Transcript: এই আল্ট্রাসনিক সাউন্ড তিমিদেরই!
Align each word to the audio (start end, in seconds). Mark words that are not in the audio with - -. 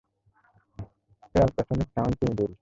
এই 1.35 1.39
আল্ট্রাসনিক 1.43 1.87
সাউন্ড 1.93 2.13
তিমিদেরই! 2.19 2.55